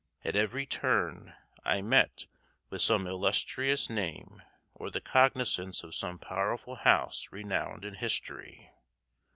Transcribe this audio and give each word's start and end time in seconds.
At 0.25 0.35
every 0.35 0.65
turn 0.65 1.35
I 1.63 1.83
met 1.83 2.25
with 2.71 2.81
some 2.81 3.05
illustrious 3.05 3.87
name 3.87 4.41
or 4.73 4.89
the 4.89 4.99
cognizance 4.99 5.83
of 5.83 5.93
some 5.93 6.17
powerful 6.17 6.77
house 6.77 7.27
renowned 7.31 7.85
in 7.85 7.93
history. 7.93 8.71